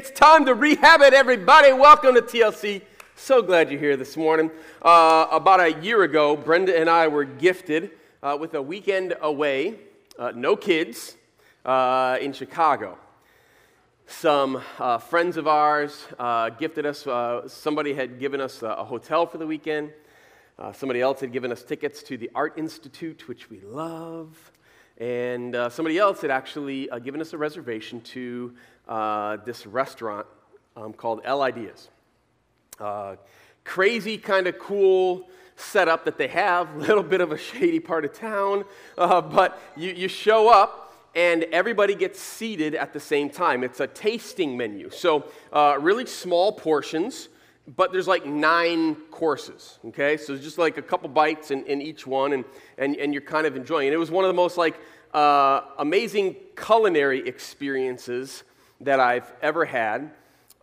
[0.00, 1.74] It's time to rehab it, everybody.
[1.74, 2.80] Welcome to TLC.
[3.16, 4.50] So glad you're here this morning.
[4.80, 7.90] Uh, about a year ago, Brenda and I were gifted
[8.22, 9.74] uh, with a weekend away,
[10.18, 11.18] uh, no kids,
[11.66, 12.96] uh, in Chicago.
[14.06, 17.06] Some uh, friends of ours uh, gifted us,
[17.52, 19.92] somebody had given us a hotel for the weekend.
[20.72, 24.50] somebody else had given us tickets to the Art Institute, which we love.
[24.96, 28.54] And somebody else had actually given us a reservation to
[28.90, 30.26] uh, this restaurant
[30.76, 31.88] um, called EL Ideas.
[32.78, 33.16] Uh,
[33.64, 38.12] crazy, kind of cool setup that they have, little bit of a shady part of
[38.12, 38.64] town,
[38.98, 43.64] uh, but you, you show up and everybody gets seated at the same time.
[43.64, 44.90] It's a tasting menu.
[44.90, 47.28] So, uh, really small portions
[47.76, 52.06] but there's like nine courses okay so just like a couple bites in, in each
[52.06, 52.44] one and,
[52.78, 54.80] and, and you're kind of enjoying it it was one of the most like
[55.12, 58.42] uh, amazing culinary experiences
[58.80, 60.10] that i've ever had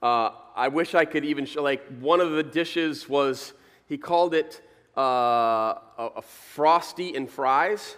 [0.02, 3.54] uh, i wish i could even show like one of the dishes was
[3.88, 4.62] he called it
[4.98, 7.98] uh, a, a frosty and fries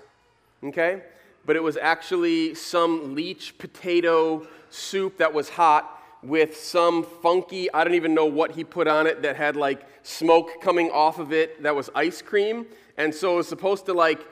[0.64, 1.02] okay
[1.46, 7.84] but it was actually some leech potato soup that was hot with some funky, I
[7.84, 11.32] don't even know what he put on it that had like smoke coming off of
[11.32, 12.66] it that was ice cream.
[12.98, 14.26] And so it was supposed to like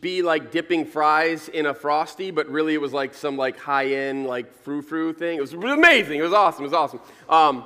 [0.00, 3.92] be like dipping fries in a frosty, but really it was like some like high
[3.92, 5.38] end like frou frou thing.
[5.38, 6.18] It was amazing.
[6.18, 6.64] It was awesome.
[6.64, 7.00] It was awesome.
[7.28, 7.64] Um,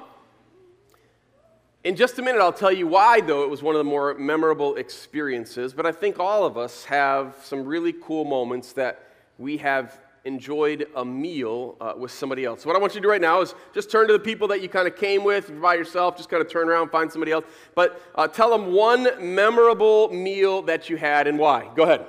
[1.84, 4.14] in just a minute, I'll tell you why, though, it was one of the more
[4.14, 5.72] memorable experiences.
[5.74, 10.86] But I think all of us have some really cool moments that we have enjoyed
[10.94, 12.64] a meal uh, with somebody else.
[12.64, 14.62] What I want you to do right now is just turn to the people that
[14.62, 17.44] you kind of came with by yourself, just kind of turn around, find somebody else.
[17.74, 21.70] But uh, tell them one memorable meal that you had and why.
[21.74, 22.06] Go ahead.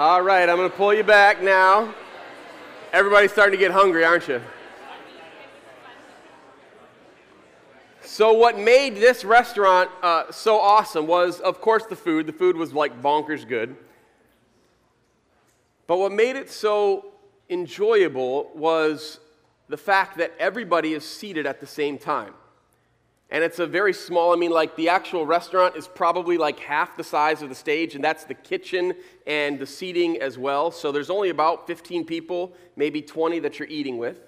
[0.00, 1.94] All right, I'm going to pull you back now.
[2.90, 4.40] Everybody's starting to get hungry, aren't you?
[8.00, 12.26] So, what made this restaurant uh, so awesome was, of course, the food.
[12.26, 13.76] The food was like bonkers good.
[15.86, 17.12] But what made it so
[17.50, 19.20] enjoyable was
[19.68, 22.32] the fact that everybody is seated at the same time
[23.30, 26.96] and it's a very small i mean like the actual restaurant is probably like half
[26.96, 28.94] the size of the stage and that's the kitchen
[29.26, 30.70] and the seating as well.
[30.70, 34.18] So there's only about 15 people maybe 20 that you're eating with.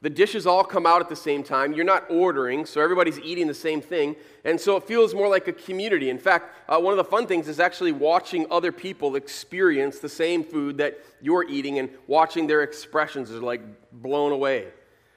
[0.00, 1.72] The dishes all come out at the same time.
[1.72, 4.14] You're not ordering so everybody's eating the same thing.
[4.44, 6.10] And so it feels more like a community.
[6.10, 10.08] In fact uh, one of the fun things is actually watching other people experience the
[10.08, 13.60] same food that you're eating and watching their expressions is like
[13.92, 14.68] blown away.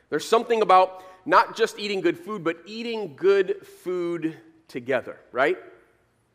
[0.09, 4.37] There's something about not just eating good food, but eating good food
[4.67, 5.57] together, right?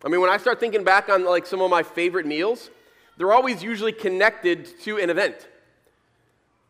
[0.04, 2.70] I mean, when I start thinking back on like some of my favorite meals,
[3.16, 5.48] they're always usually connected to an event.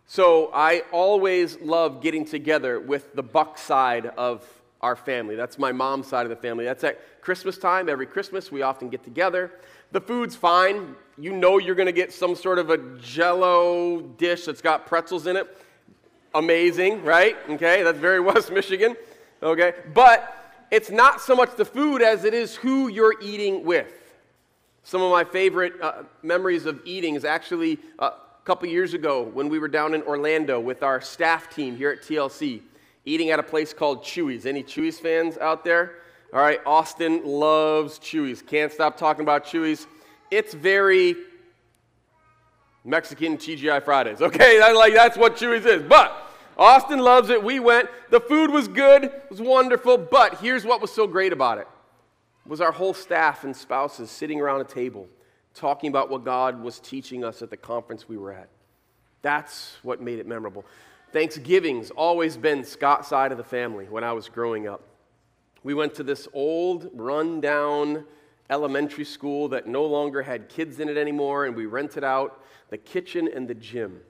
[0.06, 4.47] So I always love getting together with the Buck side of
[4.81, 5.34] our family.
[5.34, 6.65] That's my mom's side of the family.
[6.65, 7.88] That's at Christmas time.
[7.88, 9.50] Every Christmas, we often get together.
[9.91, 10.94] The food's fine.
[11.19, 15.27] You know you're going to get some sort of a jello dish that's got pretzels
[15.27, 15.59] in it
[16.36, 17.36] amazing, right?
[17.48, 18.94] Okay, that's very West Michigan.
[19.42, 23.92] Okay, but it's not so much the food as it is who you're eating with.
[24.82, 29.22] Some of my favorite uh, memories of eating is actually uh, a couple years ago
[29.22, 32.60] when we were down in Orlando with our staff team here at TLC,
[33.04, 34.47] eating at a place called Chuy's.
[34.47, 35.97] Any Chuy's fans out there?
[36.33, 38.42] All right, Austin loves Chuy's.
[38.42, 39.86] Can't stop talking about Chuy's.
[40.30, 41.16] It's very
[42.84, 44.22] Mexican TGI Fridays.
[44.22, 45.83] Okay, like that's what Chuy's is.
[45.83, 46.25] But
[46.56, 47.42] Austin loves it.
[47.42, 47.88] We went.
[48.10, 51.68] The food was good, it was wonderful, but here's what was so great about it.
[52.47, 55.08] Was our whole staff and spouses sitting around a table
[55.54, 58.48] talking about what God was teaching us at the conference we were at.
[59.22, 60.64] That's what made it memorable.
[61.12, 64.82] Thanksgiving's always been Scott's side of the family when I was growing up.
[65.62, 68.04] We went to this old, run-down
[68.50, 72.78] elementary school that no longer had kids in it anymore, and we rented out the
[72.78, 74.00] kitchen and the gym.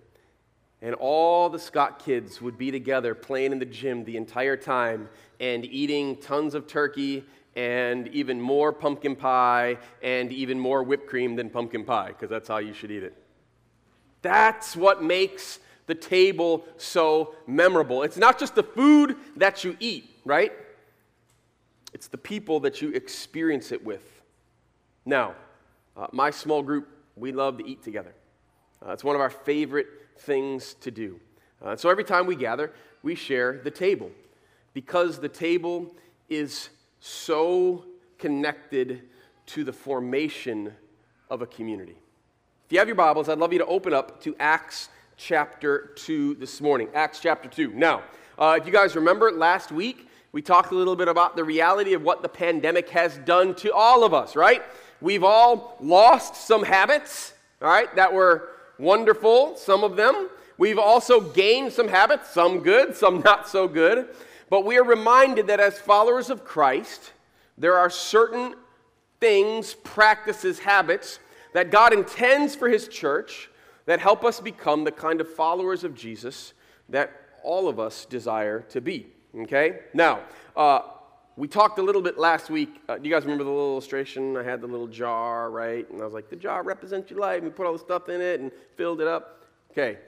[0.83, 5.09] And all the Scott kids would be together playing in the gym the entire time
[5.41, 7.25] and eating tons of turkey
[7.57, 12.49] and even more pumpkin pie and even more whipped cream than pumpkin pie, because that's
[12.49, 13.17] how you should eat it.
[14.21, 18.03] That's what makes the table so memorable.
[18.03, 20.53] It's not just the food that you eat, right?
[21.95, 24.03] It's the people that you experience it with.
[25.07, 25.35] Now,
[25.97, 28.13] uh, my small group, we love to eat together.
[28.85, 29.87] Uh, it's one of our favorite
[30.19, 31.21] things to do.
[31.63, 32.73] Uh, so every time we gather,
[33.03, 34.11] we share the table
[34.75, 35.95] because the table
[36.29, 36.69] is
[37.01, 37.85] so
[38.19, 39.03] connected
[39.47, 40.73] to the formation
[41.31, 41.97] of a community.
[42.67, 46.35] If you have your Bibles, I'd love you to open up to Acts chapter 2
[46.35, 46.89] this morning.
[46.95, 47.73] Acts chapter 2.
[47.75, 48.03] Now,
[48.39, 51.95] uh, if you guys remember last week, we talked a little bit about the reality
[51.95, 54.63] of what the pandemic has done to all of us, right?
[55.01, 57.33] We've all lost some habits,
[57.63, 60.29] all right, that were wonderful, some of them.
[60.59, 64.09] We've also gained some habits, some good, some not so good.
[64.49, 67.13] But we are reminded that as followers of Christ,
[67.59, 68.55] there are certain
[69.21, 71.19] things, practices, habits
[71.53, 73.51] that God intends for His church
[73.87, 76.53] that help us become the kind of followers of Jesus
[76.89, 77.13] that
[77.43, 79.07] all of us desire to be.
[79.35, 79.81] Okay?
[79.95, 80.21] Now,
[80.57, 80.81] uh,
[81.37, 82.81] we talked a little bit last week.
[82.89, 84.37] Uh, do you guys remember the little illustration?
[84.39, 85.89] I had the little jar, right?
[85.91, 87.43] And I was like, the jar represents your life.
[87.43, 89.45] We put all the stuff in it and filled it up.
[89.71, 89.99] Okay.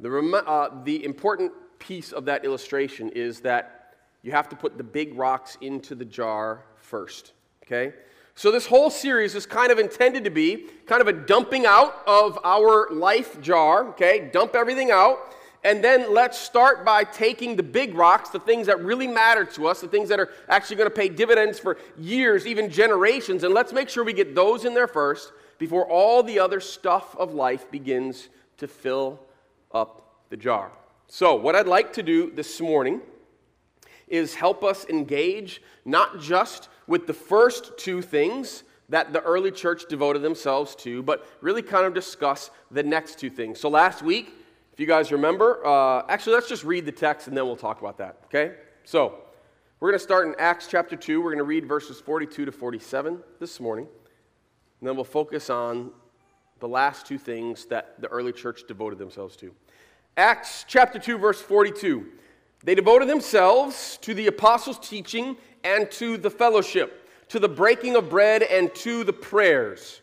[0.00, 4.76] The, rem- uh, the important piece of that illustration is that you have to put
[4.76, 7.32] the big rocks into the jar first,
[7.64, 7.94] okay?
[8.34, 12.02] So, this whole series is kind of intended to be kind of a dumping out
[12.06, 14.30] of our life jar, okay?
[14.32, 15.34] Dump everything out.
[15.62, 19.66] And then let's start by taking the big rocks, the things that really matter to
[19.66, 23.52] us, the things that are actually going to pay dividends for years, even generations, and
[23.52, 27.34] let's make sure we get those in there first before all the other stuff of
[27.34, 29.20] life begins to fill
[29.72, 30.72] up the jar.
[31.06, 33.02] So, what I'd like to do this morning
[34.08, 39.84] is help us engage not just with the first two things that the early church
[39.88, 43.60] devoted themselves to, but really kind of discuss the next two things.
[43.60, 44.32] So, last week,
[44.72, 47.80] if you guys remember, uh, actually, let's just read the text and then we'll talk
[47.80, 48.54] about that, okay?
[48.84, 49.18] So,
[49.80, 51.22] we're going to start in Acts chapter 2.
[51.22, 53.86] We're going to read verses 42 to 47 this morning.
[54.80, 55.90] And then we'll focus on
[56.58, 59.54] the last two things that the early church devoted themselves to.
[60.18, 62.06] Acts chapter 2, verse 42.
[62.62, 68.10] They devoted themselves to the apostles' teaching and to the fellowship, to the breaking of
[68.10, 70.02] bread and to the prayers.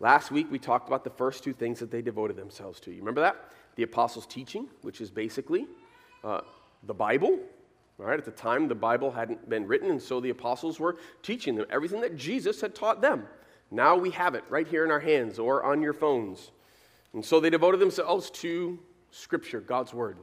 [0.00, 2.90] Last week, we talked about the first two things that they devoted themselves to.
[2.90, 3.36] You remember that?
[3.76, 5.66] The apostles' teaching, which is basically
[6.22, 6.40] uh,
[6.84, 7.38] the Bible.
[7.98, 10.96] All right, at the time, the Bible hadn't been written, and so the apostles were
[11.22, 13.26] teaching them everything that Jesus had taught them.
[13.70, 16.50] Now we have it right here in our hands or on your phones.
[17.12, 18.78] And so they devoted themselves to
[19.10, 20.18] Scripture, God's Word.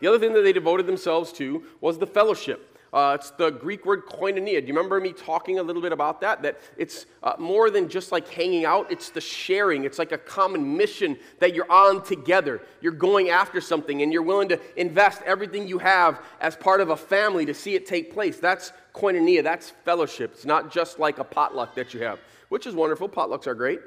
[0.00, 2.73] The other thing that they devoted themselves to was the fellowship.
[2.94, 4.60] Uh, it's the Greek word koinonia.
[4.60, 6.42] Do you remember me talking a little bit about that?
[6.42, 9.82] That it's uh, more than just like hanging out, it's the sharing.
[9.82, 12.62] It's like a common mission that you're on together.
[12.80, 16.90] You're going after something and you're willing to invest everything you have as part of
[16.90, 18.38] a family to see it take place.
[18.38, 20.30] That's koinonia, that's fellowship.
[20.34, 23.08] It's not just like a potluck that you have, which is wonderful.
[23.08, 23.80] Potlucks are great.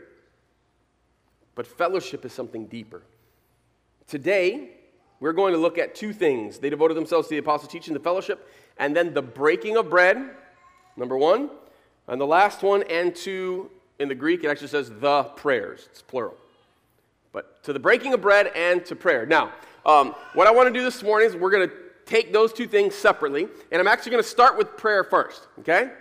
[1.56, 3.04] But fellowship is something deeper.
[4.06, 4.72] Today,
[5.20, 6.60] we're going to look at two things.
[6.60, 8.48] They devoted themselves to the apostle teaching, the fellowship,
[8.80, 10.32] and then the breaking of bread,
[10.96, 11.50] number one.
[12.08, 13.70] And the last one, and to,
[14.00, 15.88] in the Greek, it actually says the prayers.
[15.92, 16.38] It's plural.
[17.34, 19.26] But to the breaking of bread and to prayer.
[19.26, 19.52] Now,
[19.86, 22.68] um, what I want to do this morning is we're going to take those two
[22.68, 25.92] things separately, and I'm actually going to start with prayer first, okay?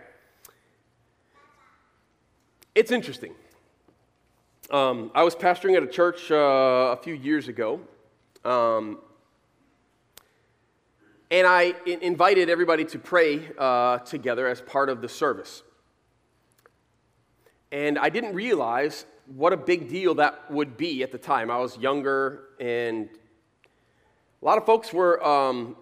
[2.75, 3.33] It's interesting.
[4.71, 7.81] Um, I was pastoring at a church uh, a few years ago,
[8.45, 8.99] um,
[11.31, 15.63] and I invited everybody to pray uh, together as part of the service.
[17.73, 21.51] And I didn't realize what a big deal that would be at the time.
[21.51, 23.09] I was younger, and
[24.41, 25.77] a lot of folks were, um,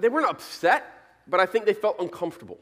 [0.00, 0.84] they weren't upset,
[1.26, 2.58] but I think they felt uncomfortable.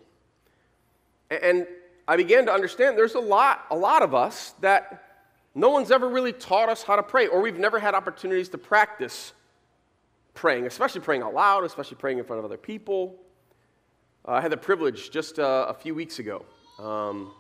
[1.29, 1.67] And
[2.07, 5.03] I began to understand there's a lot, a lot of us that
[5.57, 8.59] no one's ever really taught us how to pray, or we've never had opportunities to
[8.59, 9.33] practice
[10.35, 13.17] praying, especially praying out loud, especially praying in front of other people.
[14.27, 16.45] Uh, I had the privilege just uh, a few weeks ago
[16.79, 17.33] um,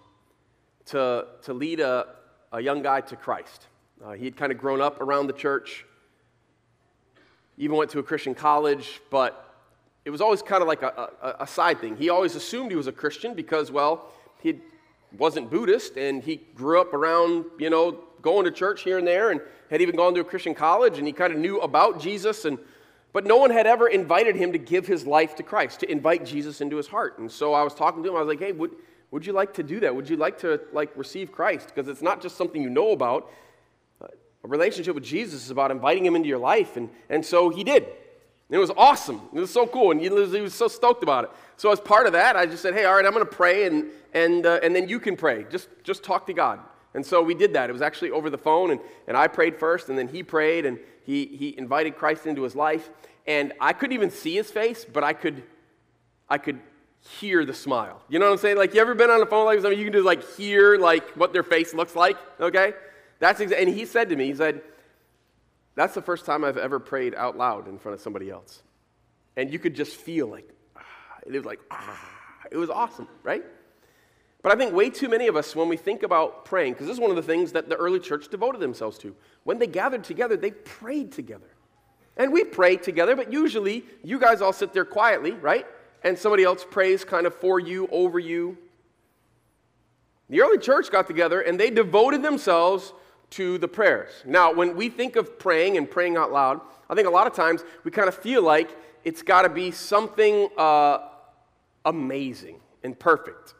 [0.86, 2.06] to, to lead a,
[2.52, 3.66] a young guy to Christ.
[4.04, 5.84] Uh, he had kind of grown up around the church,
[7.58, 9.54] even went to a Christian college, but
[10.04, 11.96] it was always kind of like a, a, a side thing.
[11.96, 14.60] He always assumed he was a Christian because, well, he
[15.16, 19.30] wasn't Buddhist and he grew up around, you know, going to church here and there
[19.30, 22.44] and had even gone to a Christian college and he kind of knew about Jesus
[22.44, 22.58] and
[23.14, 26.26] but no one had ever invited him to give his life to Christ, to invite
[26.26, 27.18] Jesus into his heart.
[27.18, 28.72] And so I was talking to him, I was like, hey, would,
[29.12, 29.94] would you like to do that?
[29.94, 31.72] Would you like to like receive Christ?
[31.72, 33.30] Because it's not just something you know about.
[34.02, 36.76] A relationship with Jesus is about inviting him into your life.
[36.76, 37.84] And, and so he did.
[37.84, 39.22] And it was awesome.
[39.32, 39.92] It was so cool.
[39.92, 41.30] And he was, he was so stoked about it.
[41.56, 43.66] So as part of that, I just said, hey, all right, I'm going to pray,
[43.68, 45.46] and, and, uh, and then you can pray.
[45.50, 46.58] Just, just talk to God.
[46.94, 47.68] And so we did that.
[47.68, 50.64] It was actually over the phone, and, and I prayed first, and then he prayed,
[50.64, 52.88] and he, he invited Christ into his life.
[53.26, 55.42] And I couldn't even see his face, but I could,
[56.28, 56.60] I could
[57.18, 58.00] hear the smile.
[58.08, 58.56] You know what I'm saying?
[58.56, 61.10] Like, you ever been on a phone like somebody, you can just like hear like
[61.10, 62.74] what their face looks like, okay?
[63.18, 64.62] That's exa- and he said to me, he said,
[65.74, 68.62] that's the first time I've ever prayed out loud in front of somebody else.
[69.36, 70.82] And you could just feel like, ah,
[71.26, 72.00] it was like, ah,
[72.50, 73.44] it was awesome, right?
[74.44, 76.96] But I think way too many of us, when we think about praying, because this
[76.96, 80.04] is one of the things that the early church devoted themselves to, when they gathered
[80.04, 81.48] together, they prayed together.
[82.18, 85.66] And we pray together, but usually you guys all sit there quietly, right?
[86.02, 88.58] And somebody else prays kind of for you, over you.
[90.28, 92.92] The early church got together and they devoted themselves
[93.30, 94.10] to the prayers.
[94.26, 96.60] Now, when we think of praying and praying out loud,
[96.90, 99.70] I think a lot of times we kind of feel like it's got to be
[99.70, 100.98] something uh,
[101.86, 103.54] amazing and perfect.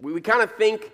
[0.00, 0.90] We, we kind of think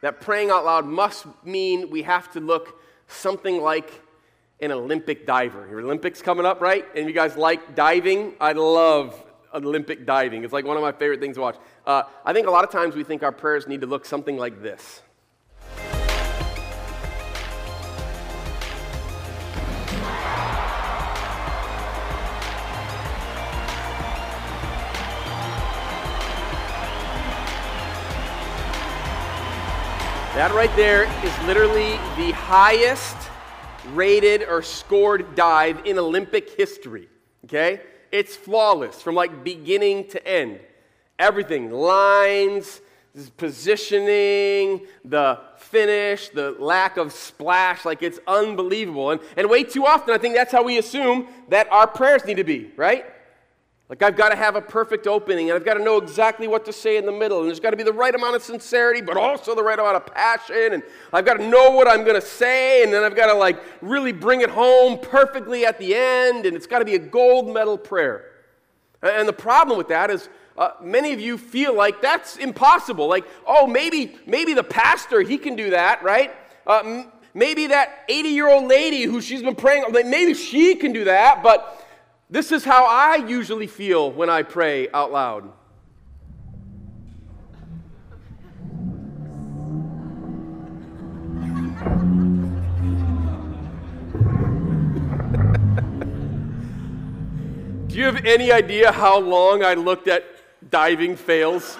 [0.00, 4.02] that praying out loud must mean we have to look something like
[4.60, 5.66] an Olympic diver.
[5.68, 6.84] Your Olympics coming up, right?
[6.94, 8.34] And you guys like diving?
[8.40, 10.44] I love Olympic diving.
[10.44, 11.56] It's like one of my favorite things to watch.
[11.86, 14.36] Uh, I think a lot of times we think our prayers need to look something
[14.36, 15.02] like this.
[30.38, 33.16] That right there is literally the highest
[33.92, 37.08] rated or scored dive in Olympic history.
[37.46, 37.80] Okay?
[38.12, 40.60] It's flawless from like beginning to end.
[41.18, 42.80] Everything lines,
[43.36, 49.10] positioning, the finish, the lack of splash, like it's unbelievable.
[49.10, 52.36] And, and way too often, I think that's how we assume that our prayers need
[52.36, 53.04] to be, right?
[53.88, 56.66] Like, I've got to have a perfect opening, and I've got to know exactly what
[56.66, 59.00] to say in the middle, and there's got to be the right amount of sincerity,
[59.00, 62.20] but also the right amount of passion, and I've got to know what I'm going
[62.20, 65.94] to say, and then I've got to, like, really bring it home perfectly at the
[65.94, 68.26] end, and it's got to be a gold medal prayer.
[69.02, 70.28] And the problem with that is
[70.58, 73.08] uh, many of you feel like that's impossible.
[73.08, 76.34] Like, oh, maybe, maybe the pastor, he can do that, right?
[76.66, 80.92] Uh, m- maybe that 80 year old lady who she's been praying, maybe she can
[80.92, 81.77] do that, but
[82.30, 85.52] this is how I usually feel when I pray out loud.
[97.88, 100.24] Do you have any idea how long I looked at
[100.70, 101.78] diving fails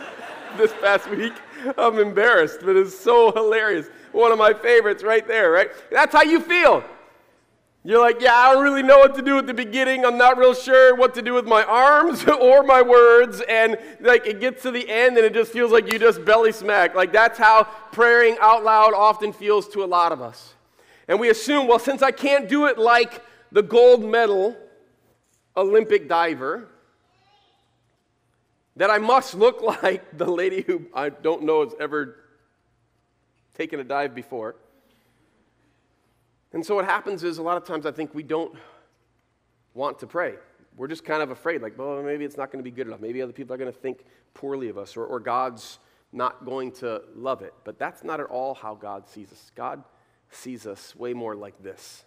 [0.56, 1.34] this past week?
[1.76, 3.88] I'm embarrassed, but it's so hilarious.
[4.12, 5.70] One of my favorites right there, right?
[5.90, 6.82] That's how you feel.
[7.88, 10.04] You're like, yeah, I don't really know what to do at the beginning.
[10.04, 13.40] I'm not real sure what to do with my arms or my words.
[13.48, 16.52] And like it gets to the end and it just feels like you just belly
[16.52, 16.94] smack.
[16.94, 20.52] Like that's how praying out loud often feels to a lot of us.
[21.08, 24.54] And we assume, well, since I can't do it like the gold medal
[25.56, 26.68] Olympic diver,
[28.76, 32.16] that I must look like the lady who I don't know has ever
[33.56, 34.56] taken a dive before.
[36.52, 38.54] And so what happens is a lot of times I think we don't
[39.74, 40.34] want to pray.
[40.76, 43.00] We're just kind of afraid, like, well, maybe it's not going to be good enough.
[43.00, 45.78] Maybe other people are going to think poorly of us, or, or God's
[46.12, 47.52] not going to love it.
[47.64, 49.50] But that's not at all how God sees us.
[49.54, 49.82] God
[50.30, 52.04] sees us way more like this.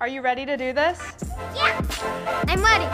[0.00, 1.12] Are you ready to do this?
[1.54, 1.78] Yeah,
[2.48, 2.86] I'm ready.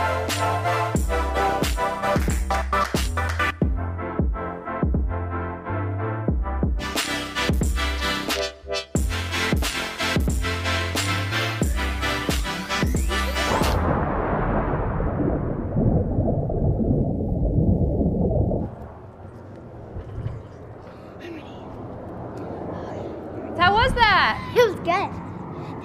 [23.58, 24.52] How was that?
[24.54, 25.08] It was good.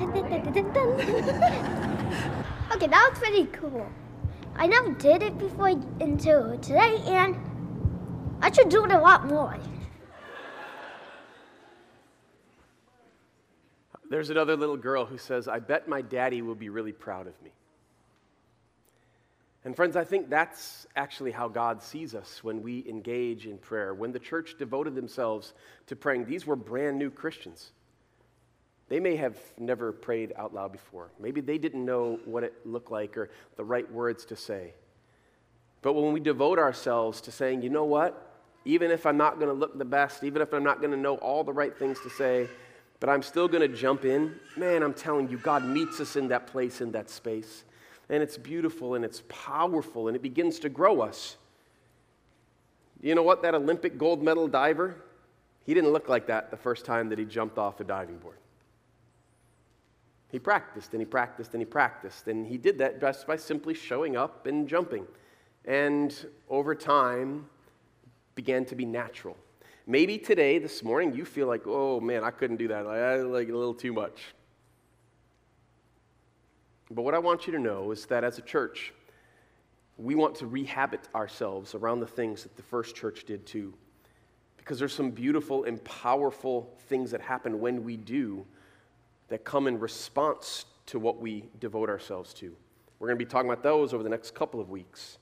[2.76, 3.88] okay, that was pretty cool.
[4.62, 7.36] I never did it before until today, and
[8.44, 9.58] I should do it a lot more.
[14.08, 17.34] There's another little girl who says, I bet my daddy will be really proud of
[17.42, 17.50] me.
[19.66, 23.96] And friends, I think that's actually how God sees us when we engage in prayer.
[23.96, 25.56] When the church devoted themselves
[25.88, 27.72] to praying, these were brand new Christians.
[28.92, 31.12] They may have never prayed out loud before.
[31.18, 34.74] Maybe they didn't know what it looked like or the right words to say.
[35.82, 38.36] But when we devote ourselves to saying, you know what?
[38.66, 40.98] Even if I'm not going to look the best, even if I'm not going to
[40.98, 42.50] know all the right things to say,
[43.00, 46.28] but I'm still going to jump in, man, I'm telling you, God meets us in
[46.28, 47.64] that place, in that space.
[48.10, 51.38] And it's beautiful and it's powerful and it begins to grow us.
[53.02, 53.42] You know what?
[53.44, 54.98] That Olympic gold medal diver,
[55.66, 58.36] he didn't look like that the first time that he jumped off a diving board.
[60.32, 62.28] He practiced and he practiced and he practiced.
[62.28, 65.06] And he did that just by simply showing up and jumping.
[65.66, 66.16] And
[66.50, 67.46] over time,
[68.36, 69.36] began to be natural.
[69.86, 72.88] Maybe today, this morning, you feel like, oh man, I couldn't do that.
[72.88, 74.34] I like a little too much.
[76.90, 78.94] But what I want you to know is that as a church,
[79.98, 83.74] we want to rehabit ourselves around the things that the first church did too.
[84.58, 88.46] Because there's some beautiful and powerful things that happen when we do
[89.32, 92.54] that come in response to what we devote ourselves to.
[93.00, 95.18] We're going to be talking about those over the next couple of weeks.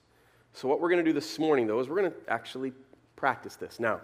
[0.52, 2.74] So, what we're going to do this morning, though, is we're going to actually
[3.16, 3.80] practice this.
[3.80, 4.02] Now,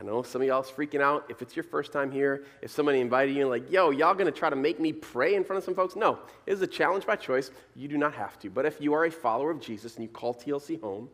[0.00, 1.26] I know some of y'all's freaking out.
[1.28, 4.30] If it's your first time here, if somebody invited you and like, yo, y'all gonna
[4.30, 5.96] try to make me pray in front of some folks?
[5.96, 7.50] No, it is a challenge by choice.
[7.76, 8.48] You do not have to.
[8.48, 11.10] But if you are a follower of Jesus and you call TLC home,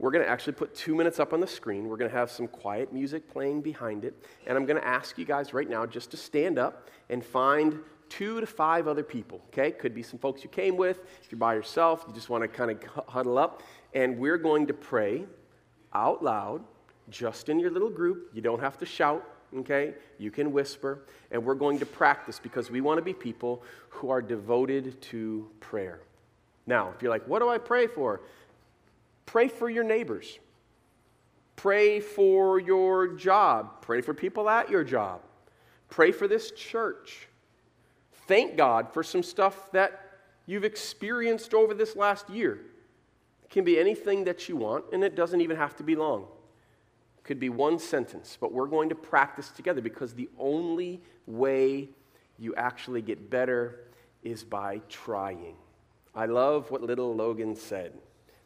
[0.00, 1.86] we're going to actually put two minutes up on the screen.
[1.86, 4.14] We're going to have some quiet music playing behind it.
[4.46, 7.78] And I'm going to ask you guys right now just to stand up and find
[8.08, 9.70] two to five other people, okay?
[9.70, 11.00] Could be some folks you came with.
[11.22, 13.62] If you're by yourself, you just want to kind of huddle up.
[13.92, 15.26] And we're going to pray
[15.92, 16.64] out loud,
[17.10, 18.30] just in your little group.
[18.32, 19.22] You don't have to shout,
[19.54, 19.92] okay?
[20.16, 21.02] You can whisper.
[21.30, 25.46] And we're going to practice because we want to be people who are devoted to
[25.60, 26.00] prayer.
[26.66, 28.22] Now, if you're like, what do I pray for?
[29.26, 30.38] Pray for your neighbors.
[31.56, 33.82] Pray for your job.
[33.82, 35.20] Pray for people at your job.
[35.90, 37.28] Pray for this church.
[38.26, 40.00] Thank God for some stuff that
[40.46, 42.60] you've experienced over this last year.
[43.42, 46.26] It can be anything that you want, and it doesn't even have to be long.
[47.18, 51.90] It could be one sentence, but we're going to practice together because the only way
[52.38, 53.80] you actually get better
[54.22, 55.56] is by trying.
[56.14, 57.92] I love what little Logan said.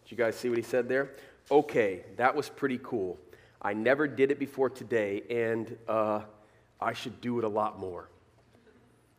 [0.04, 1.10] Did you guys see what he said there?
[1.50, 3.18] Okay, that was pretty cool.
[3.62, 6.20] I never did it before today, and uh,
[6.80, 8.08] I should do it a lot more.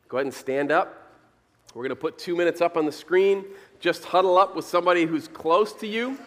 [0.08, 1.02] Go ahead and stand up.
[1.74, 3.44] We're going to put two minutes up on the screen.
[3.80, 6.18] Just huddle up with somebody who's close to you,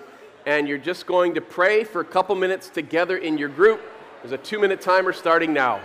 [0.45, 3.81] and you're just going to pray for a couple minutes together in your group.
[4.23, 5.81] There's a two minute timer starting now.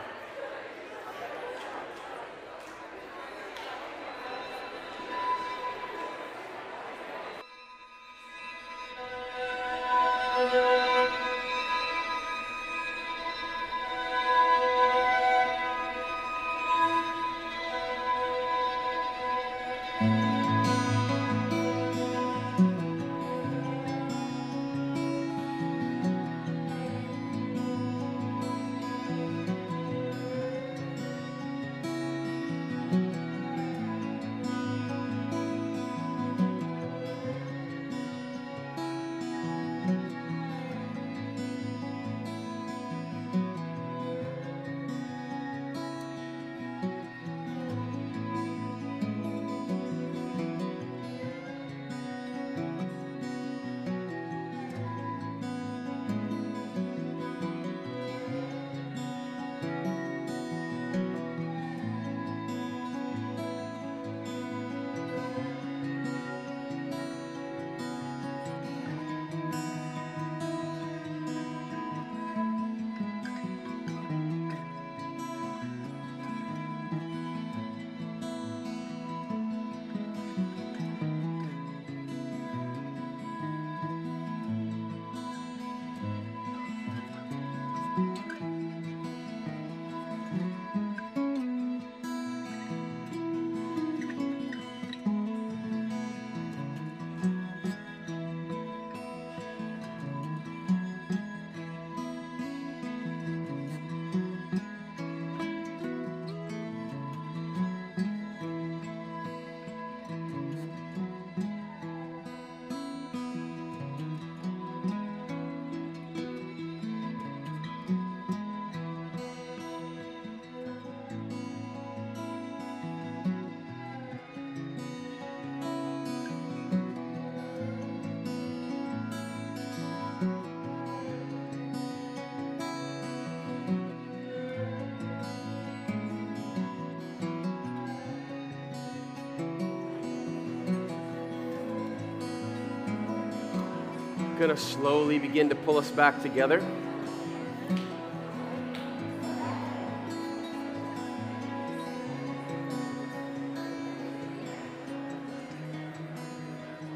[144.45, 146.61] Going to slowly begin to pull us back together.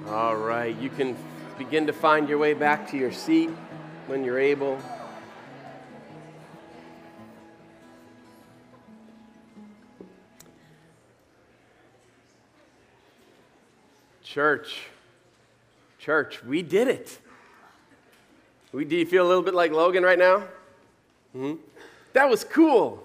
[0.09, 1.15] All right, you can
[1.57, 3.49] begin to find your way back to your seat
[4.07, 4.77] when you're able.
[14.21, 14.81] Church,
[15.97, 17.19] church, we did it.
[18.85, 20.43] Do you feel a little bit like Logan right now?
[21.33, 21.55] hmm
[22.13, 23.03] That was cool.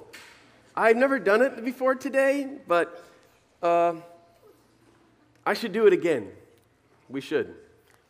[0.76, 3.04] I've never done it before today, but
[3.62, 3.94] uh,
[5.44, 6.30] I should do it again.
[7.08, 7.54] We should.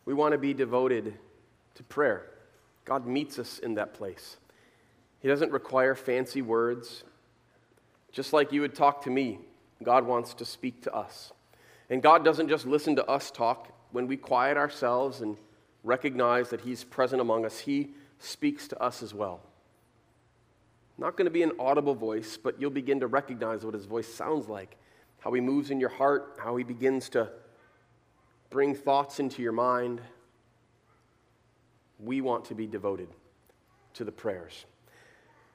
[0.05, 1.13] We want to be devoted
[1.75, 2.29] to prayer.
[2.85, 4.37] God meets us in that place.
[5.21, 7.03] He doesn't require fancy words.
[8.11, 9.39] Just like you would talk to me,
[9.81, 11.31] God wants to speak to us.
[11.89, 13.69] And God doesn't just listen to us talk.
[13.91, 15.37] When we quiet ourselves and
[15.83, 19.41] recognize that He's present among us, He speaks to us as well.
[20.97, 24.07] Not going to be an audible voice, but you'll begin to recognize what His voice
[24.07, 24.77] sounds like,
[25.19, 27.29] how He moves in your heart, how He begins to
[28.49, 30.01] bring thoughts into your mind.
[31.99, 33.09] We want to be devoted
[33.95, 34.65] to the prayers.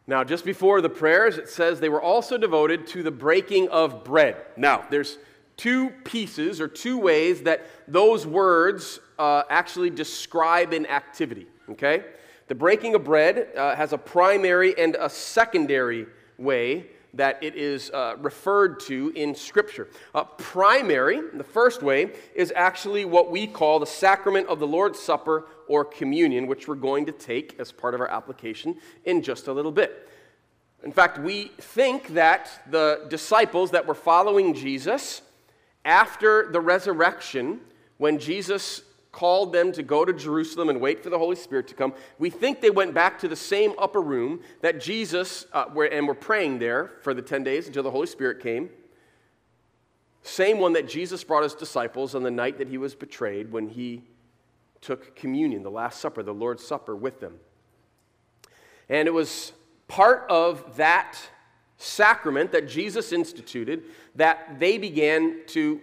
[0.07, 4.05] Now, just before the prayers, it says they were also devoted to the breaking of
[4.05, 4.37] bread.
[4.57, 5.19] Now, there's
[5.59, 12.05] two pieces or two ways that those words uh, actually describe an activity, okay?
[12.47, 16.07] The breaking of bread uh, has a primary and a secondary
[16.38, 19.88] way that it is uh, referred to in Scripture.
[20.14, 24.99] Uh, primary, the first way, is actually what we call the sacrament of the Lord's
[24.99, 29.49] Supper or communion, which we're going to take as part of our application in just
[29.49, 30.09] a little bit.
[30.85, 35.23] In fact, we think that the disciples that were following Jesus
[35.88, 37.61] after the resurrection,
[37.96, 41.74] when Jesus called them to go to Jerusalem and wait for the Holy Spirit to
[41.74, 41.94] come.
[42.18, 46.07] We think they went back to the same upper room that Jesus, uh, were, and
[46.07, 48.68] were praying there for the 10 days until the Holy Spirit came.
[50.22, 53.68] Same one that Jesus brought his disciples on the night that he was betrayed when
[53.68, 54.05] he
[54.83, 57.40] took communion, the Last Supper, the Lord's Supper, with them.
[58.88, 59.53] And it was
[59.88, 61.18] part of that
[61.79, 63.85] sacrament that Jesus instituted
[64.17, 65.81] that they began to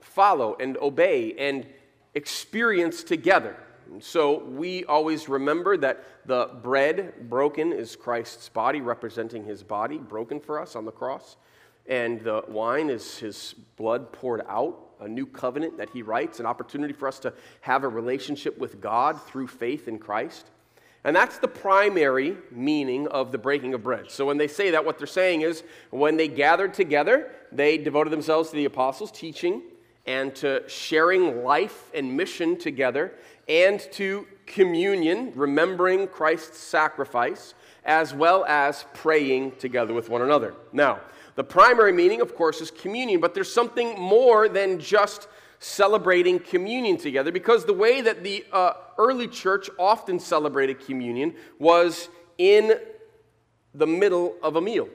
[0.00, 1.66] follow and obey and
[2.14, 3.56] experience together.
[4.00, 10.40] So we always remember that the bread broken is Christ's body, representing his body broken
[10.40, 11.36] for us on the cross.
[11.86, 16.46] And the wine is his blood poured out, a new covenant that he writes, an
[16.46, 20.50] opportunity for us to have a relationship with God through faith in Christ.
[21.04, 24.10] And that's the primary meaning of the breaking of bread.
[24.10, 28.10] So when they say that, what they're saying is when they gathered together, they devoted
[28.10, 29.62] themselves to the apostles' teaching
[30.06, 33.12] and to sharing life and mission together
[33.48, 40.54] and to communion, remembering Christ's sacrifice, as well as praying together with one another.
[40.72, 41.00] Now,
[41.34, 45.28] the primary meaning, of course, is communion, but there's something more than just
[45.64, 52.10] celebrating communion together because the way that the uh, early church often celebrated communion was
[52.36, 52.74] in
[53.74, 54.88] the middle of a meal.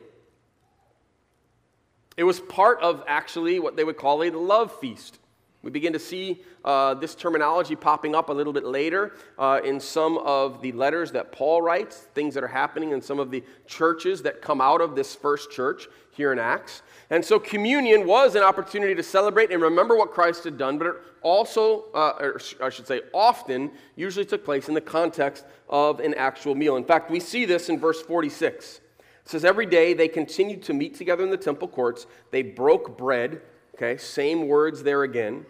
[2.15, 5.17] It was part of actually what they would call a love feast.
[5.63, 9.79] We begin to see uh, this terminology popping up a little bit later uh, in
[9.79, 13.43] some of the letters that Paul writes, things that are happening in some of the
[13.65, 15.87] churches that come out of this first church
[16.19, 16.81] here in Acts.
[17.09, 20.87] And so communion was an opportunity to celebrate and remember what Christ had done, but
[20.87, 26.01] it also, uh, or I should say, often usually took place in the context of
[26.01, 26.75] an actual meal.
[26.75, 28.75] In fact, we see this in verse 46.
[28.75, 28.81] It
[29.23, 32.05] says, Every day they continued to meet together in the temple courts.
[32.31, 33.41] They broke bread,
[33.75, 35.45] okay, same words there again,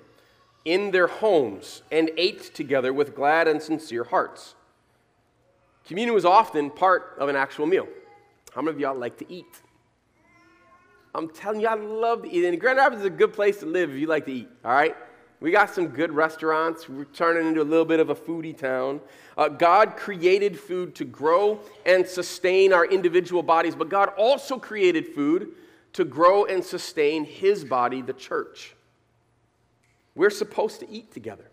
[0.65, 4.53] in their homes and ate together with glad and sincere hearts.
[5.87, 7.87] Communion was often part of an actual meal.
[8.53, 9.63] How many of y'all like to eat?
[11.15, 12.45] I'm telling you, I love to eat.
[12.45, 14.71] And Grand Rapids is a good place to live if you like to eat, all
[14.71, 14.95] right?
[15.41, 16.89] We got some good restaurants.
[16.89, 18.99] We're turning into a little bit of a foodie town.
[19.37, 25.07] Uh, God created food to grow and sustain our individual bodies, but God also created
[25.07, 25.49] food
[25.93, 28.75] to grow and sustain His body, the church.
[30.13, 31.45] We're supposed to eat together.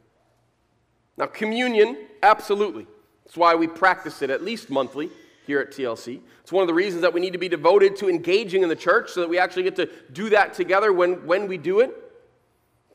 [1.16, 2.86] Now, communion, absolutely.
[3.24, 5.10] That's why we practice it at least monthly
[5.46, 6.20] here at TLC.
[6.40, 8.76] It's one of the reasons that we need to be devoted to engaging in the
[8.76, 11.94] church so that we actually get to do that together when, when we do it.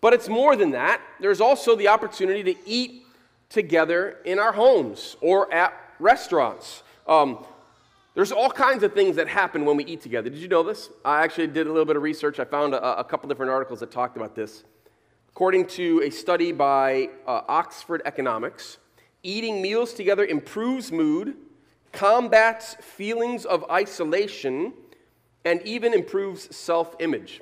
[0.01, 1.01] But it's more than that.
[1.19, 3.03] There's also the opportunity to eat
[3.49, 6.83] together in our homes or at restaurants.
[7.07, 7.45] Um,
[8.13, 10.29] there's all kinds of things that happen when we eat together.
[10.29, 10.89] Did you know this?
[11.05, 12.39] I actually did a little bit of research.
[12.39, 14.63] I found a, a couple different articles that talked about this.
[15.29, 18.77] According to a study by uh, Oxford Economics,
[19.23, 21.35] Eating meals together improves mood,
[21.91, 24.73] combats feelings of isolation,
[25.45, 27.41] and even improves self image.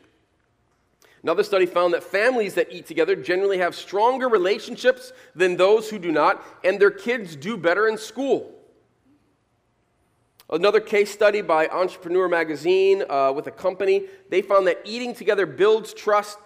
[1.23, 5.99] Another study found that families that eat together generally have stronger relationships than those who
[5.99, 8.55] do not, and their kids do better in school.
[10.49, 15.45] Another case study by Entrepreneur Magazine uh, with a company, they found that eating together
[15.45, 16.39] builds trust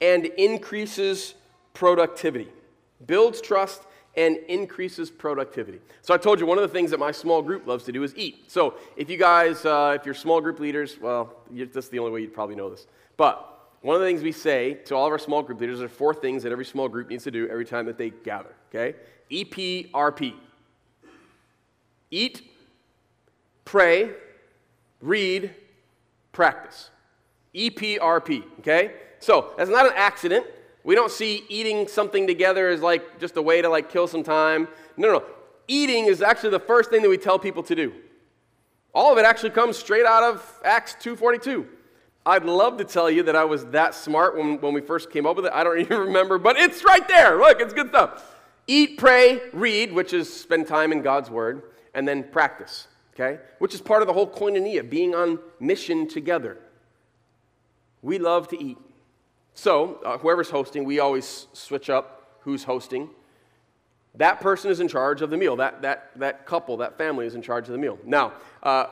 [0.00, 1.34] and increases
[1.74, 2.48] productivity.
[3.04, 3.82] Builds trust
[4.16, 5.80] and increases productivity.
[6.02, 8.02] So I told you one of the things that my small group loves to do
[8.02, 8.50] is eat.
[8.50, 12.20] So if you guys, uh, if you're small group leaders, well, that's the only way
[12.20, 12.86] you'd probably know this.
[13.16, 13.46] But
[13.82, 16.12] one of the things we say to all of our small group leaders are four
[16.12, 18.98] things that every small group needs to do every time that they gather, okay?
[19.30, 20.34] EPRP.
[22.10, 22.42] Eat,
[23.64, 24.10] pray,
[25.00, 25.54] read,
[26.32, 26.90] practice.
[27.54, 28.92] EPRP, okay?
[29.20, 30.46] So, that's not an accident.
[30.84, 34.22] We don't see eating something together as like just a way to like kill some
[34.22, 34.68] time.
[34.96, 35.24] No, no, no.
[35.68, 37.92] Eating is actually the first thing that we tell people to do.
[38.94, 41.66] All of it actually comes straight out of Acts 2:42.
[42.26, 45.26] I'd love to tell you that I was that smart when, when we first came
[45.26, 45.52] up with it.
[45.52, 47.38] I don't even remember, but it's right there.
[47.38, 48.36] Look, it's good stuff.
[48.66, 51.62] Eat, pray, read, which is spend time in God's Word,
[51.94, 53.40] and then practice, okay?
[53.58, 56.58] Which is part of the whole koinonia, being on mission together.
[58.02, 58.78] We love to eat.
[59.54, 63.10] So, uh, whoever's hosting, we always switch up who's hosting.
[64.14, 65.56] That person is in charge of the meal.
[65.56, 67.98] That, that, that couple, that family is in charge of the meal.
[68.04, 68.32] Now,
[68.62, 68.86] uh,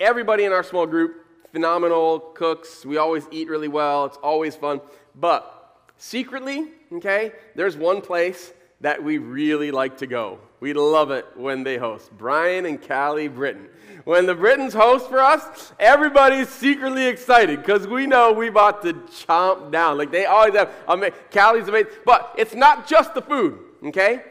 [0.00, 2.84] everybody in our small group phenomenal cooks.
[2.84, 4.04] We always eat really well.
[4.04, 4.80] It's always fun.
[5.14, 10.38] But secretly, okay, there's one place that we really like to go.
[10.60, 12.10] We love it when they host.
[12.16, 13.68] Brian and Callie Britton.
[14.04, 18.94] When the Brittons host for us, everybody's secretly excited because we know we about to
[18.94, 19.98] chomp down.
[19.98, 20.70] Like they always have.
[20.98, 21.92] Mean, Callie's amazing.
[22.04, 24.22] But it's not just the food, okay?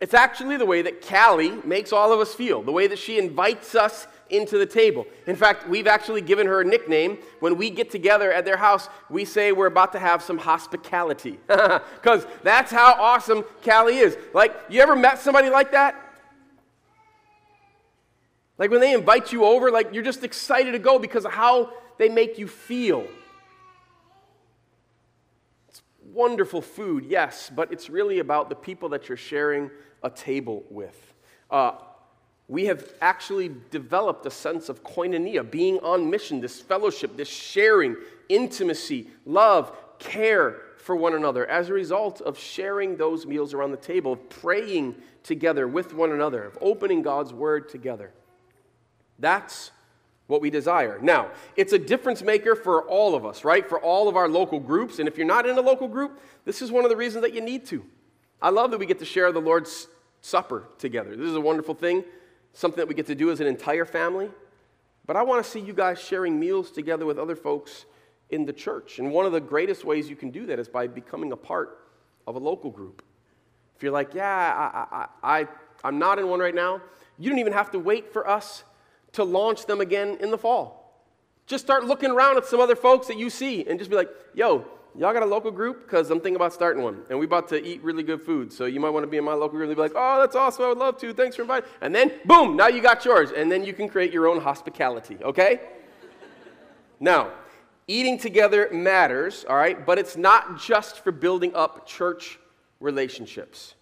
[0.00, 3.18] It's actually the way that Callie makes all of us feel, the way that she
[3.18, 5.06] invites us into the table.
[5.26, 7.18] In fact, we've actually given her a nickname.
[7.40, 11.38] When we get together at their house, we say we're about to have some hospitality.
[11.48, 14.16] Because that's how awesome Callie is.
[14.32, 15.94] Like, you ever met somebody like that?
[18.60, 21.72] Like when they invite you over, like you're just excited to go because of how
[21.98, 23.06] they make you feel.
[25.70, 29.70] It's wonderful food, yes, but it's really about the people that you're sharing
[30.02, 31.14] a table with.
[31.50, 31.72] Uh,
[32.50, 37.94] we have actually developed a sense of koinonia, being on mission, this fellowship, this sharing,
[38.28, 43.76] intimacy, love, care for one another as a result of sharing those meals around the
[43.76, 48.10] table, of praying together with one another, of opening God's word together.
[49.20, 49.70] That's
[50.26, 50.98] what we desire.
[51.00, 53.68] Now, it's a difference maker for all of us, right?
[53.68, 54.98] For all of our local groups.
[54.98, 57.32] And if you're not in a local group, this is one of the reasons that
[57.32, 57.84] you need to.
[58.42, 59.86] I love that we get to share the Lord's
[60.20, 61.14] Supper together.
[61.14, 62.04] This is a wonderful thing
[62.52, 64.30] something that we get to do as an entire family.
[65.06, 67.86] But I want to see you guys sharing meals together with other folks
[68.30, 68.98] in the church.
[68.98, 71.78] And one of the greatest ways you can do that is by becoming a part
[72.26, 73.02] of a local group.
[73.76, 74.26] If you're like, yeah,
[74.92, 75.48] I, I, I,
[75.82, 76.80] I'm not in one right now,
[77.18, 78.64] you don't even have to wait for us
[79.12, 81.04] to launch them again in the fall.
[81.46, 84.10] Just start looking around at some other folks that you see and just be like,
[84.34, 84.64] yo,
[84.96, 85.86] y'all got a local group?
[85.86, 87.02] Because I'm thinking about starting one.
[87.10, 88.52] And we about to eat really good food.
[88.52, 90.36] So you might want to be in my local group and be like, oh, that's
[90.36, 90.64] awesome.
[90.64, 91.12] I would love to.
[91.12, 91.68] Thanks for inviting.
[91.80, 93.30] And then, boom, now you got yours.
[93.30, 95.60] And then you can create your own hospitality, okay?
[96.98, 97.30] now,
[97.86, 99.84] eating together matters, all right?
[99.84, 102.38] But it's not just for building up church
[102.80, 103.74] relationships.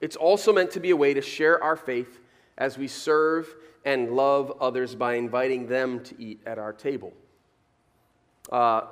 [0.00, 2.20] It's also meant to be a way to share our faith
[2.58, 7.12] as we serve and love others by inviting them to eat at our table.
[8.50, 8.82] Uh,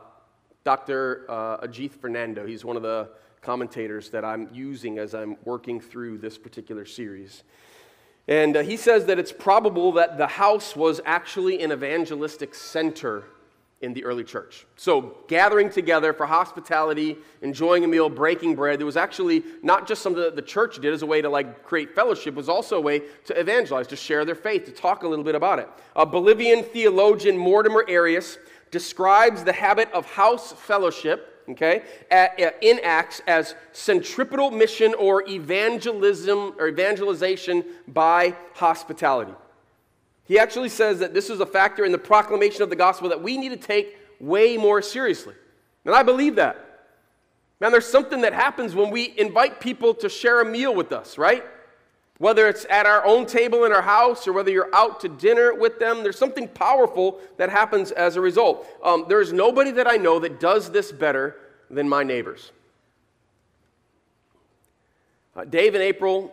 [0.65, 1.27] Dr.
[1.29, 3.11] Uh, Ajith Fernando, he's one of the
[3.43, 7.43] commentators that I'm using as I'm working through this particular series.
[8.27, 13.25] And uh, he says that it's probable that the house was actually an evangelistic center
[13.83, 14.67] in the early church.
[14.77, 20.01] So, gathering together for hospitality, enjoying a meal, breaking bread, there was actually not just
[20.01, 22.81] something that the church did as a way to like create fellowship, was also a
[22.81, 25.69] way to evangelize, to share their faith, to talk a little bit about it.
[25.97, 28.39] A Bolivian theologian, Mortimer Arias,
[28.71, 31.83] describes the habit of house fellowship, okay,
[32.63, 39.35] in Acts as centripetal mission or evangelism or evangelization by hospitality.
[40.27, 43.23] He actually says that this is a factor in the proclamation of the gospel that
[43.23, 45.35] we need to take way more seriously.
[45.85, 46.57] And I believe that.
[47.61, 51.19] Man, there's something that happens when we invite people to share a meal with us,
[51.19, 51.45] right?
[52.19, 55.53] Whether it's at our own table in our house or whether you're out to dinner
[55.53, 58.67] with them, there's something powerful that happens as a result.
[58.85, 61.37] Um, there is nobody that I know that does this better
[61.71, 62.53] than my neighbors.
[65.35, 66.33] Uh, Dave and April,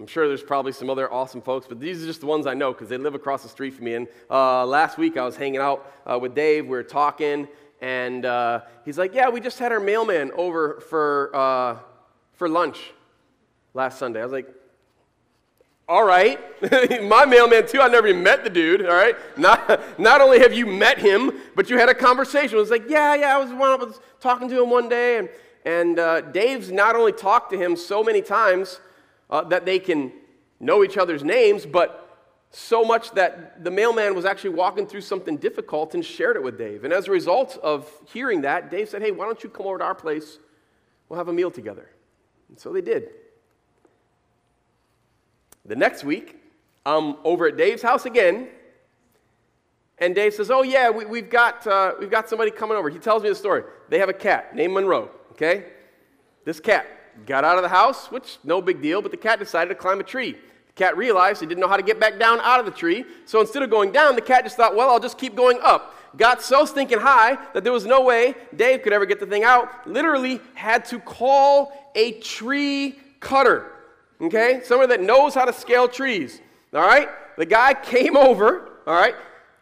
[0.00, 2.54] I'm sure there's probably some other awesome folks, but these are just the ones I
[2.54, 3.94] know because they live across the street from me.
[3.94, 6.64] And uh, last week I was hanging out uh, with Dave.
[6.64, 7.46] We were talking,
[7.82, 11.76] and uh, he's like, "Yeah, we just had our mailman over for uh,
[12.32, 12.92] for lunch
[13.74, 14.48] last Sunday." I was like,
[15.92, 16.38] "All right,
[17.02, 17.80] my mailman too.
[17.80, 18.86] I never even met the dude.
[18.86, 22.60] All right, not not only have you met him, but you had a conversation." I
[22.60, 25.28] was like, "Yeah, yeah, I was, I was talking to him one day, and
[25.64, 28.80] and uh, Dave's not only talked to him so many times."
[29.32, 30.12] uh, that they can
[30.60, 31.98] know each other's names, but
[32.50, 36.58] so much that the mailman was actually walking through something difficult and shared it with
[36.58, 36.84] Dave.
[36.84, 39.78] And as a result of hearing that, Dave said, Hey, why don't you come over
[39.78, 40.38] to our place?
[41.08, 41.88] We'll have a meal together.
[42.50, 43.08] And so they did.
[45.64, 46.38] The next week,
[46.84, 48.48] I'm over at Dave's house again.
[49.98, 52.90] And Dave says, Oh, yeah, we, have got, uh, we've got somebody coming over.
[52.90, 53.62] He tells me the story.
[53.88, 55.66] They have a cat named Monroe, okay?
[56.44, 56.86] This cat
[57.26, 60.00] got out of the house, which no big deal, but the cat decided to climb
[60.00, 60.32] a tree.
[60.32, 63.04] The cat realized he didn't know how to get back down out of the tree,
[63.26, 65.94] so instead of going down, the cat just thought, well, I'll just keep going up.
[66.16, 69.44] Got so stinking high that there was no way Dave could ever get the thing
[69.44, 69.86] out.
[69.86, 73.71] Literally had to call a tree cutter.
[74.22, 74.60] Okay?
[74.64, 76.40] Someone that knows how to scale trees.
[76.72, 77.08] All right?
[77.36, 79.14] The guy came over, all right,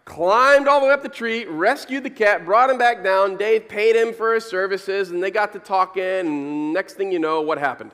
[0.05, 3.37] climbed all the way up the tree, rescued the cat, brought him back down.
[3.37, 6.03] Dave paid him for his services, and they got to talking.
[6.03, 7.93] And next thing you know, what happened?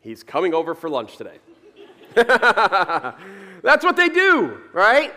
[0.00, 1.38] He's coming over for lunch today.
[2.14, 5.12] That's what they do, right?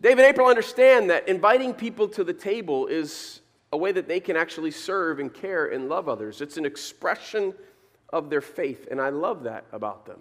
[0.00, 3.40] Dave and April understand that inviting people to the table is
[3.72, 6.40] a way that they can actually serve and care and love others.
[6.40, 7.52] It's an expression
[8.10, 10.20] of their faith, and I love that about them.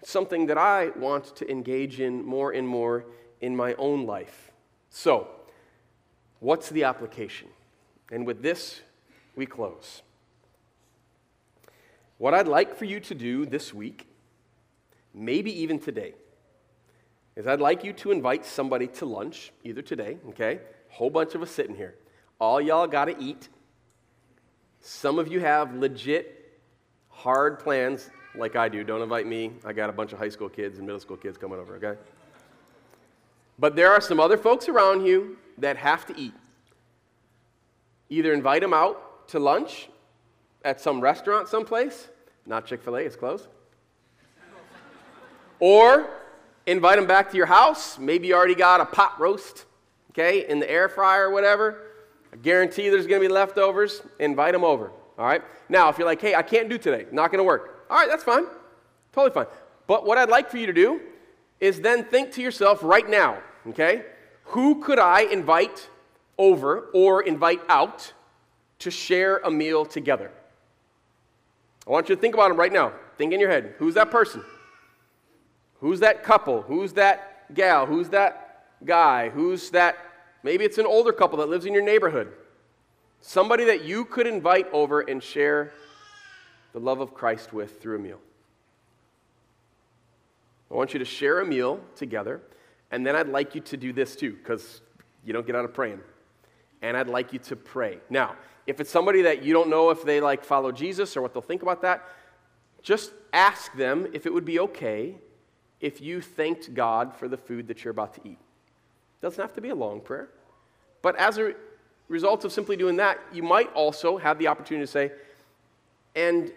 [0.00, 3.04] It's something that I want to engage in more and more
[3.40, 4.50] in my own life.
[4.90, 5.28] So,
[6.40, 7.48] what's the application?
[8.10, 8.80] And with this,
[9.36, 10.02] we close.
[12.18, 14.06] What I'd like for you to do this week,
[15.14, 16.14] maybe even today,
[17.36, 20.60] is I'd like you to invite somebody to lunch, either today, okay?
[20.90, 21.94] Whole bunch of us sitting here.
[22.38, 23.48] All y'all got to eat.
[24.80, 26.41] Some of you have legit
[27.22, 28.82] hard plans like I do.
[28.82, 29.52] Don't invite me.
[29.64, 32.00] I got a bunch of high school kids and middle school kids coming over, okay?
[33.58, 36.34] But there are some other folks around you that have to eat.
[38.08, 39.88] Either invite them out to lunch
[40.64, 42.08] at some restaurant someplace,
[42.44, 43.46] not Chick fil A, it's closed.
[45.60, 46.10] or
[46.66, 47.98] invite them back to your house.
[47.98, 49.64] Maybe you already got a pot roast,
[50.10, 51.82] okay, in the air fryer or whatever.
[52.32, 54.02] I guarantee there's to be leftovers.
[54.18, 54.90] Invite them over,
[55.22, 55.42] all right?
[55.68, 58.08] Now, if you're like, hey, I can't do today, not going to work, all right,
[58.08, 58.44] that's fine.
[59.12, 59.46] Totally fine.
[59.86, 61.00] But what I'd like for you to do
[61.60, 64.04] is then think to yourself right now, okay?
[64.46, 65.88] Who could I invite
[66.38, 68.12] over or invite out
[68.80, 70.32] to share a meal together?
[71.86, 72.92] I want you to think about them right now.
[73.16, 73.76] Think in your head.
[73.78, 74.42] Who's that person?
[75.78, 76.62] Who's that couple?
[76.62, 77.86] Who's that gal?
[77.86, 79.28] Who's that guy?
[79.28, 79.96] Who's that?
[80.42, 82.32] Maybe it's an older couple that lives in your neighborhood.
[83.24, 85.72] Somebody that you could invite over and share
[86.72, 88.18] the love of Christ with through a meal.
[90.70, 92.40] I want you to share a meal together,
[92.90, 94.80] and then I'd like you to do this too, because
[95.24, 96.00] you don't get out of praying.
[96.82, 97.98] And I'd like you to pray.
[98.10, 98.34] Now,
[98.66, 101.42] if it's somebody that you don't know if they like follow Jesus or what they'll
[101.42, 102.08] think about that,
[102.82, 105.14] just ask them if it would be okay
[105.80, 108.38] if you thanked God for the food that you're about to eat.
[109.20, 110.28] Doesn't have to be a long prayer.
[111.02, 111.54] But as a
[112.08, 115.12] result of simply doing that, you might also have the opportunity to say,
[116.14, 116.52] and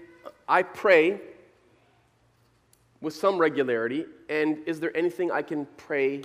[0.47, 1.19] I pray
[3.01, 4.05] with some regularity?
[4.29, 6.23] And is there anything I can pray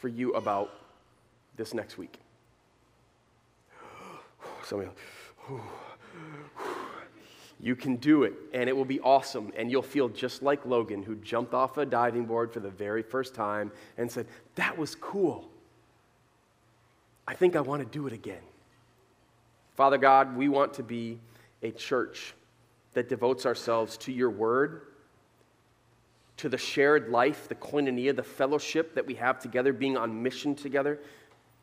[0.00, 0.70] for you about
[1.56, 2.18] this next week?
[4.64, 4.90] Somebody,
[7.60, 11.02] you can do it, and it will be awesome, and you'll feel just like Logan,
[11.02, 14.94] who jumped off a diving board for the very first time and said, That was
[14.94, 15.48] cool.
[17.28, 18.40] I think I want to do it again.
[19.76, 21.20] Father God, we want to be
[21.62, 22.34] a church
[22.94, 24.80] that devotes ourselves to your word
[26.38, 30.54] to the shared life, the koinonia, the fellowship that we have together, being on mission
[30.54, 30.98] together.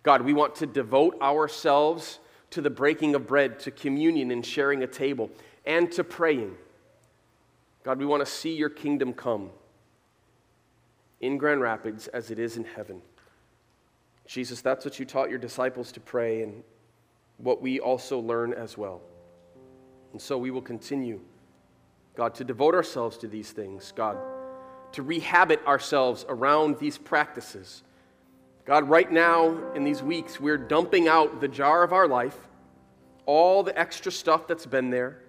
[0.03, 2.19] God, we want to devote ourselves
[2.51, 5.31] to the breaking of bread, to communion and sharing a table,
[5.65, 6.55] and to praying.
[7.83, 9.49] God, we want to see your kingdom come
[11.21, 13.01] in Grand Rapids as it is in heaven.
[14.25, 16.63] Jesus, that's what you taught your disciples to pray, and
[17.37, 19.01] what we also learn as well.
[20.11, 21.19] And so we will continue,
[22.15, 23.91] God, to devote ourselves to these things.
[23.95, 24.17] God,
[24.93, 27.83] to rehabit ourselves around these practices.
[28.63, 32.37] God, right now in these weeks, we're dumping out the jar of our life,
[33.25, 35.21] all the extra stuff that's been there.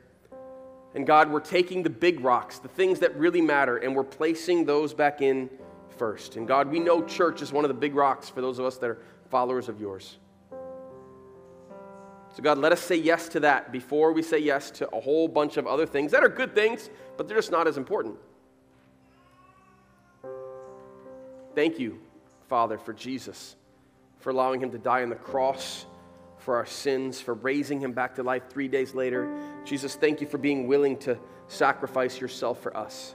[0.94, 4.64] And God, we're taking the big rocks, the things that really matter, and we're placing
[4.64, 5.50] those back in
[5.98, 6.36] first.
[6.36, 8.76] And God, we know church is one of the big rocks for those of us
[8.78, 8.98] that are
[9.30, 10.18] followers of yours.
[12.36, 15.26] So, God, let us say yes to that before we say yes to a whole
[15.26, 18.16] bunch of other things that are good things, but they're just not as important.
[21.54, 21.98] Thank you,
[22.48, 23.56] Father, for Jesus,
[24.18, 25.86] for allowing him to die on the cross
[26.36, 29.34] for our sins, for raising him back to life three days later.
[29.64, 31.18] Jesus, thank you for being willing to
[31.48, 33.14] sacrifice yourself for us.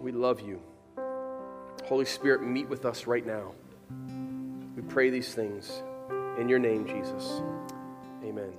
[0.00, 0.60] We love you.
[1.84, 3.52] Holy Spirit, meet with us right now.
[4.76, 5.82] We pray these things
[6.38, 7.42] in your name, Jesus.
[8.22, 8.52] Amen.